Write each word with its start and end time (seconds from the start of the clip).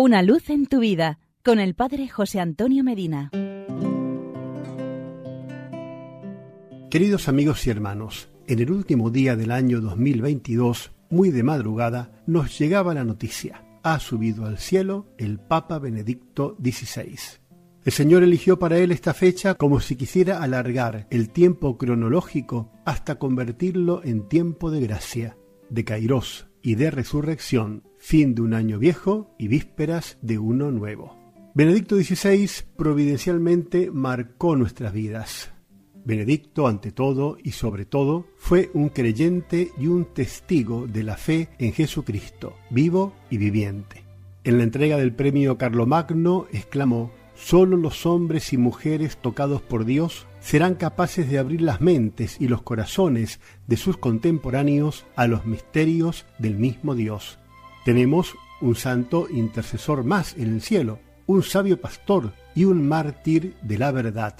Una 0.00 0.22
luz 0.22 0.48
en 0.48 0.66
tu 0.66 0.78
vida 0.78 1.18
con 1.44 1.58
el 1.58 1.74
Padre 1.74 2.06
José 2.06 2.38
Antonio 2.38 2.84
Medina. 2.84 3.32
Queridos 6.88 7.26
amigos 7.26 7.66
y 7.66 7.70
hermanos, 7.70 8.30
en 8.46 8.60
el 8.60 8.70
último 8.70 9.10
día 9.10 9.34
del 9.34 9.50
año 9.50 9.80
2022, 9.80 10.92
muy 11.10 11.32
de 11.32 11.42
madrugada, 11.42 12.22
nos 12.28 12.56
llegaba 12.56 12.94
la 12.94 13.02
noticia. 13.02 13.64
Ha 13.82 13.98
subido 13.98 14.46
al 14.46 14.58
cielo 14.58 15.08
el 15.18 15.40
Papa 15.40 15.80
Benedicto 15.80 16.56
XVI. 16.62 17.18
El 17.84 17.90
Señor 17.92 18.22
eligió 18.22 18.56
para 18.56 18.78
él 18.78 18.92
esta 18.92 19.14
fecha 19.14 19.54
como 19.54 19.80
si 19.80 19.96
quisiera 19.96 20.40
alargar 20.44 21.08
el 21.10 21.30
tiempo 21.30 21.76
cronológico 21.76 22.70
hasta 22.84 23.16
convertirlo 23.16 24.04
en 24.04 24.28
tiempo 24.28 24.70
de 24.70 24.80
gracia, 24.80 25.36
de 25.70 25.84
Kairos 25.84 26.47
y 26.68 26.74
de 26.74 26.90
resurrección, 26.90 27.82
fin 27.96 28.34
de 28.34 28.42
un 28.42 28.52
año 28.52 28.78
viejo 28.78 29.34
y 29.38 29.48
vísperas 29.48 30.18
de 30.20 30.38
uno 30.38 30.70
nuevo. 30.70 31.16
Benedicto 31.54 31.96
XVI 31.96 32.46
providencialmente 32.76 33.90
marcó 33.90 34.54
nuestras 34.54 34.92
vidas. 34.92 35.50
Benedicto, 36.04 36.68
ante 36.68 36.92
todo 36.92 37.38
y 37.42 37.52
sobre 37.52 37.86
todo, 37.86 38.26
fue 38.36 38.68
un 38.74 38.90
creyente 38.90 39.72
y 39.78 39.86
un 39.86 40.12
testigo 40.12 40.86
de 40.86 41.04
la 41.04 41.16
fe 41.16 41.48
en 41.58 41.72
Jesucristo, 41.72 42.54
vivo 42.68 43.14
y 43.30 43.38
viviente. 43.38 44.04
En 44.44 44.58
la 44.58 44.64
entrega 44.64 44.98
del 44.98 45.14
premio 45.14 45.56
Carlomagno 45.56 46.48
exclamó, 46.52 47.12
Solo 47.38 47.76
los 47.76 48.04
hombres 48.04 48.52
y 48.52 48.58
mujeres 48.58 49.16
tocados 49.16 49.62
por 49.62 49.84
Dios 49.84 50.26
serán 50.40 50.74
capaces 50.74 51.30
de 51.30 51.38
abrir 51.38 51.62
las 51.62 51.80
mentes 51.80 52.36
y 52.40 52.48
los 52.48 52.62
corazones 52.62 53.40
de 53.66 53.76
sus 53.76 53.96
contemporáneos 53.96 55.06
a 55.14 55.28
los 55.28 55.46
misterios 55.46 56.26
del 56.38 56.56
mismo 56.56 56.96
Dios. 56.96 57.38
Tenemos 57.84 58.34
un 58.60 58.74
santo 58.74 59.28
intercesor 59.30 60.04
más 60.04 60.36
en 60.36 60.52
el 60.52 60.60
cielo, 60.60 60.98
un 61.26 61.44
sabio 61.44 61.80
pastor 61.80 62.32
y 62.56 62.64
un 62.64 62.86
mártir 62.86 63.54
de 63.62 63.78
la 63.78 63.92
verdad. 63.92 64.36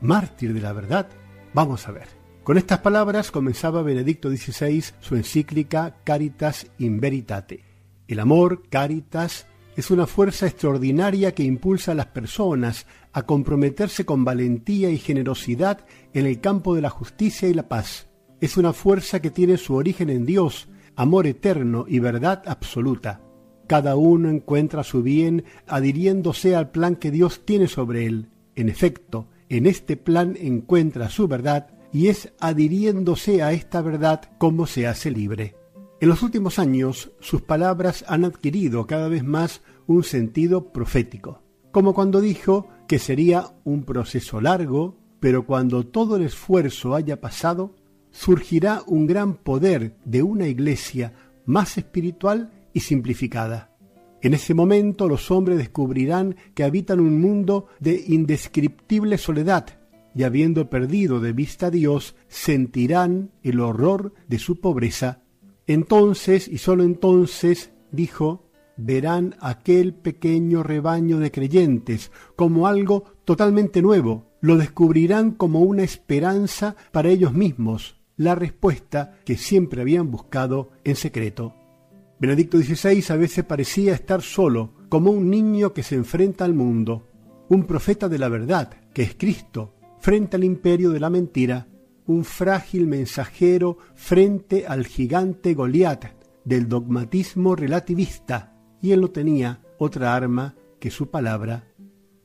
¿Mártir 0.00 0.52
de 0.52 0.60
la 0.60 0.72
verdad? 0.72 1.08
Vamos 1.54 1.86
a 1.86 1.92
ver. 1.92 2.08
Con 2.42 2.58
estas 2.58 2.80
palabras 2.80 3.30
comenzaba 3.30 3.82
Benedicto 3.82 4.28
XVI 4.28 4.84
su 4.98 5.14
encíclica 5.14 5.94
Caritas 6.02 6.66
in 6.78 7.00
Veritate. 7.00 7.64
El 8.08 8.18
amor, 8.18 8.68
caritas, 8.68 9.46
es 9.76 9.90
una 9.90 10.06
fuerza 10.06 10.46
extraordinaria 10.46 11.34
que 11.34 11.44
impulsa 11.44 11.92
a 11.92 11.94
las 11.94 12.06
personas 12.06 12.86
a 13.12 13.22
comprometerse 13.22 14.04
con 14.04 14.24
valentía 14.24 14.90
y 14.90 14.98
generosidad 14.98 15.84
en 16.12 16.26
el 16.26 16.40
campo 16.40 16.74
de 16.74 16.82
la 16.82 16.90
justicia 16.90 17.48
y 17.48 17.54
la 17.54 17.68
paz. 17.68 18.08
Es 18.40 18.56
una 18.56 18.72
fuerza 18.72 19.20
que 19.20 19.30
tiene 19.30 19.56
su 19.56 19.74
origen 19.74 20.10
en 20.10 20.26
Dios, 20.26 20.68
amor 20.96 21.26
eterno 21.26 21.86
y 21.88 22.00
verdad 22.00 22.42
absoluta. 22.46 23.22
Cada 23.66 23.96
uno 23.96 24.28
encuentra 24.28 24.84
su 24.84 25.02
bien 25.02 25.44
adhiriéndose 25.66 26.54
al 26.54 26.70
plan 26.70 26.96
que 26.96 27.10
Dios 27.10 27.46
tiene 27.46 27.68
sobre 27.68 28.04
él. 28.06 28.28
En 28.54 28.68
efecto, 28.68 29.28
en 29.48 29.66
este 29.66 29.96
plan 29.96 30.36
encuentra 30.38 31.08
su 31.08 31.28
verdad 31.28 31.68
y 31.92 32.08
es 32.08 32.32
adhiriéndose 32.40 33.42
a 33.42 33.52
esta 33.52 33.80
verdad 33.80 34.22
como 34.38 34.66
se 34.66 34.86
hace 34.86 35.10
libre. 35.10 35.61
En 36.02 36.08
los 36.08 36.24
últimos 36.24 36.58
años, 36.58 37.12
sus 37.20 37.42
palabras 37.42 38.04
han 38.08 38.24
adquirido 38.24 38.88
cada 38.88 39.06
vez 39.06 39.22
más 39.22 39.62
un 39.86 40.02
sentido 40.02 40.72
profético, 40.72 41.44
como 41.70 41.94
cuando 41.94 42.20
dijo 42.20 42.66
que 42.88 42.98
sería 42.98 43.54
un 43.62 43.84
proceso 43.84 44.40
largo, 44.40 44.98
pero 45.20 45.46
cuando 45.46 45.86
todo 45.86 46.16
el 46.16 46.24
esfuerzo 46.24 46.96
haya 46.96 47.20
pasado, 47.20 47.76
surgirá 48.10 48.82
un 48.88 49.06
gran 49.06 49.34
poder 49.34 49.96
de 50.04 50.24
una 50.24 50.48
iglesia 50.48 51.12
más 51.46 51.78
espiritual 51.78 52.50
y 52.72 52.80
simplificada. 52.80 53.70
En 54.22 54.34
ese 54.34 54.54
momento 54.54 55.06
los 55.06 55.30
hombres 55.30 55.56
descubrirán 55.56 56.34
que 56.56 56.64
habitan 56.64 56.98
un 56.98 57.20
mundo 57.20 57.68
de 57.78 58.02
indescriptible 58.08 59.18
soledad 59.18 59.78
y 60.16 60.24
habiendo 60.24 60.68
perdido 60.68 61.20
de 61.20 61.32
vista 61.32 61.66
a 61.66 61.70
Dios, 61.70 62.16
sentirán 62.26 63.30
el 63.44 63.60
horror 63.60 64.12
de 64.26 64.40
su 64.40 64.60
pobreza 64.60 65.21
entonces, 65.72 66.48
y 66.48 66.58
sólo 66.58 66.82
entonces, 66.82 67.72
dijo, 67.90 68.50
verán 68.76 69.36
aquel 69.40 69.94
pequeño 69.94 70.62
rebaño 70.62 71.18
de 71.18 71.30
creyentes 71.30 72.10
como 72.36 72.66
algo 72.66 73.04
totalmente 73.24 73.82
nuevo, 73.82 74.32
lo 74.40 74.56
descubrirán 74.56 75.32
como 75.32 75.60
una 75.60 75.84
esperanza 75.84 76.74
para 76.90 77.10
ellos 77.10 77.32
mismos, 77.32 78.00
la 78.16 78.34
respuesta 78.34 79.18
que 79.24 79.36
siempre 79.36 79.82
habían 79.82 80.10
buscado 80.10 80.70
en 80.84 80.96
secreto. 80.96 81.54
Benedicto 82.18 82.58
XVI 82.58 83.04
a 83.08 83.16
veces 83.16 83.44
parecía 83.44 83.94
estar 83.94 84.22
solo, 84.22 84.74
como 84.88 85.10
un 85.10 85.30
niño 85.30 85.72
que 85.72 85.82
se 85.82 85.94
enfrenta 85.94 86.44
al 86.44 86.54
mundo, 86.54 87.08
un 87.48 87.64
profeta 87.64 88.08
de 88.08 88.18
la 88.18 88.28
verdad, 88.28 88.70
que 88.92 89.02
es 89.02 89.14
Cristo, 89.14 89.74
frente 90.00 90.36
al 90.36 90.44
imperio 90.44 90.90
de 90.90 91.00
la 91.00 91.10
mentira, 91.10 91.68
un 92.12 92.24
frágil 92.24 92.86
mensajero 92.86 93.78
frente 93.94 94.66
al 94.66 94.86
gigante 94.86 95.54
Goliat 95.54 96.04
del 96.44 96.68
dogmatismo 96.68 97.56
relativista, 97.56 98.54
y 98.80 98.92
él 98.92 99.00
no 99.00 99.10
tenía 99.10 99.62
otra 99.78 100.14
arma 100.14 100.54
que 100.78 100.90
su 100.90 101.10
palabra. 101.10 101.64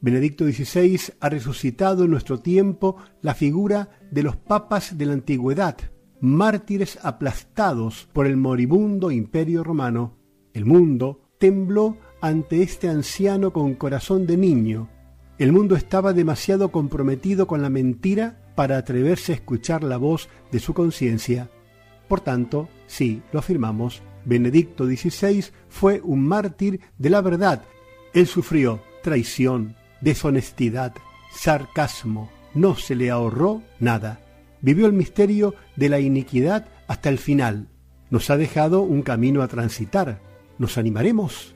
Benedicto 0.00 0.44
XVI 0.44 1.00
ha 1.20 1.28
resucitado 1.28 2.04
en 2.04 2.10
nuestro 2.10 2.40
tiempo 2.40 2.96
la 3.20 3.34
figura 3.34 3.90
de 4.10 4.22
los 4.22 4.36
papas 4.36 4.96
de 4.96 5.06
la 5.06 5.12
antigüedad, 5.14 5.76
mártires 6.20 6.98
aplastados 7.02 8.08
por 8.12 8.26
el 8.26 8.36
moribundo 8.36 9.10
imperio 9.10 9.64
romano. 9.64 10.16
El 10.52 10.64
mundo 10.64 11.20
tembló 11.38 11.96
ante 12.20 12.62
este 12.62 12.88
anciano 12.88 13.52
con 13.52 13.74
corazón 13.74 14.26
de 14.26 14.36
niño. 14.36 14.88
El 15.38 15.52
mundo 15.52 15.74
estaba 15.74 16.12
demasiado 16.12 16.70
comprometido 16.70 17.46
con 17.46 17.60
la 17.60 17.70
mentira 17.70 18.43
para 18.54 18.76
atreverse 18.76 19.32
a 19.32 19.34
escuchar 19.36 19.82
la 19.82 19.96
voz 19.96 20.28
de 20.52 20.60
su 20.60 20.74
conciencia. 20.74 21.50
Por 22.08 22.20
tanto, 22.20 22.68
sí, 22.86 23.22
lo 23.32 23.38
afirmamos, 23.38 24.02
Benedicto 24.24 24.86
XVI 24.86 25.44
fue 25.68 26.00
un 26.02 26.26
mártir 26.26 26.80
de 26.98 27.10
la 27.10 27.20
verdad. 27.20 27.64
Él 28.12 28.26
sufrió 28.26 28.82
traición, 29.02 29.76
deshonestidad, 30.00 30.94
sarcasmo, 31.34 32.30
no 32.54 32.76
se 32.76 32.94
le 32.94 33.10
ahorró 33.10 33.62
nada. 33.80 34.20
Vivió 34.60 34.86
el 34.86 34.92
misterio 34.92 35.54
de 35.76 35.88
la 35.88 36.00
iniquidad 36.00 36.68
hasta 36.86 37.10
el 37.10 37.18
final. 37.18 37.68
Nos 38.10 38.30
ha 38.30 38.36
dejado 38.36 38.82
un 38.82 39.02
camino 39.02 39.42
a 39.42 39.48
transitar. 39.48 40.20
¿Nos 40.58 40.78
animaremos? 40.78 41.53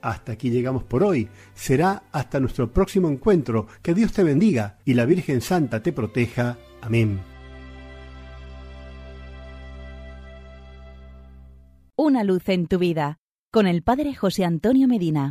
Hasta 0.00 0.32
aquí 0.32 0.50
llegamos 0.50 0.84
por 0.84 1.02
hoy. 1.02 1.28
Será 1.54 2.04
hasta 2.12 2.40
nuestro 2.40 2.72
próximo 2.72 3.08
encuentro. 3.08 3.66
Que 3.82 3.94
Dios 3.94 4.12
te 4.12 4.22
bendiga 4.22 4.78
y 4.84 4.94
la 4.94 5.04
Virgen 5.04 5.40
Santa 5.40 5.82
te 5.82 5.92
proteja. 5.92 6.56
Amén. 6.80 7.20
Una 11.96 12.24
luz 12.24 12.48
en 12.48 12.66
tu 12.66 12.78
vida 12.78 13.18
con 13.50 13.66
el 13.66 13.82
Padre 13.82 14.14
José 14.14 14.44
Antonio 14.44 14.86
Medina. 14.86 15.24